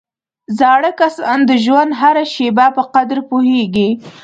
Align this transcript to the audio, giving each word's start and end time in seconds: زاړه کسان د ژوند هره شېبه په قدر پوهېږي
زاړه 0.59 0.91
کسان 0.99 1.39
د 1.49 1.51
ژوند 1.63 1.91
هره 2.01 2.23
شېبه 2.33 2.65
په 2.75 2.83
قدر 2.93 3.17
پوهېږي 3.29 3.89